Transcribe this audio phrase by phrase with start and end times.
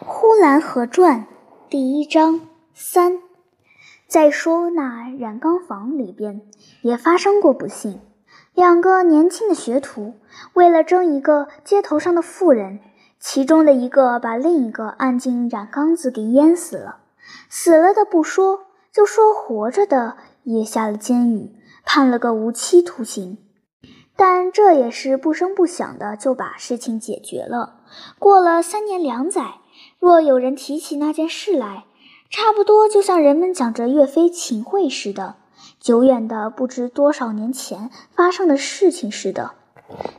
[0.02, 1.20] 《呼兰河传》
[1.68, 3.18] 第一章三。
[4.08, 6.40] 再说那染缸房里边
[6.80, 8.00] 也发生过不幸，
[8.54, 10.14] 两个年轻的学徒
[10.54, 12.80] 为了争一个街头上的妇人，
[13.18, 17.00] 其中的一个把另一个按进染缸子给淹死了。
[17.50, 18.60] 死了的不说，
[18.90, 21.54] 就说活着的也下了监狱，
[21.84, 23.36] 判了个无期徒刑。
[24.16, 27.80] 但这也是不声不响的就把事情解决了。
[28.18, 29.56] 过了三年两载。
[29.98, 31.84] 若有人提起那件事来，
[32.30, 35.36] 差不多就像人们讲着岳飞秦桧似的，
[35.80, 39.52] 久远的不知多少年前发生的事情似的。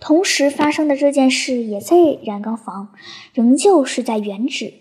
[0.00, 2.88] 同时发生的这件事也在染缸房，
[3.34, 4.72] 仍旧是在原址，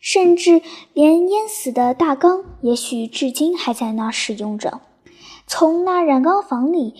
[0.00, 0.60] 甚至
[0.92, 4.80] 连淹死的大缸，也许至今还在那使用着。
[5.46, 6.94] 从那染缸房里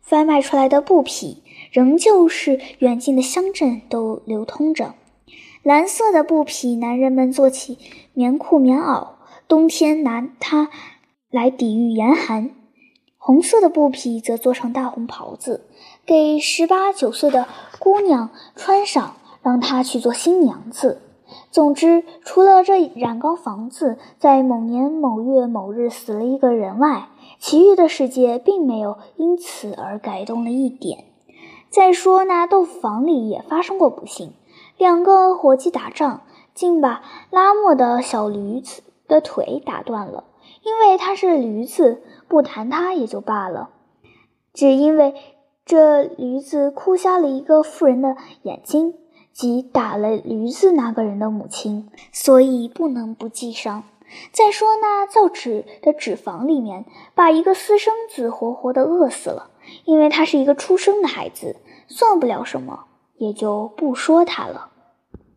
[0.00, 4.94] 贩卖出来的布匹，仍旧是远近的乡镇都流通着。
[5.68, 7.76] 蓝色的布匹，男人们做起
[8.14, 9.08] 棉裤、棉袄，
[9.46, 10.70] 冬天拿它
[11.30, 12.52] 来抵御严寒；
[13.18, 15.66] 红色的布匹则做成大红袍子，
[16.06, 17.46] 给十八九岁的
[17.78, 21.02] 姑娘穿上，让她去做新娘子。
[21.50, 31.04] 总之，除了这染缸房子在某年某月某日死了一个人外，其余的世界并没有因此而改动了一点。
[31.68, 34.32] 再说，那豆腐房里也发生过不幸。
[34.78, 36.22] 两个伙计打仗，
[36.54, 40.24] 竟把拉磨的小驴子的腿打断了。
[40.62, 43.70] 因为他是驴子，不弹他也就罢了，
[44.54, 45.14] 只因为
[45.64, 48.94] 这驴子哭瞎了一个妇人的眼睛，
[49.32, 53.84] 即打了驴子那个人的母亲，所以不能不记上。
[54.32, 56.84] 再说那造纸的纸房里面，
[57.14, 59.50] 把一个私生子活活的饿死了，
[59.84, 61.56] 因为他是一个出生的孩子，
[61.88, 62.84] 算不了什么。
[63.18, 64.70] 也就不说他了。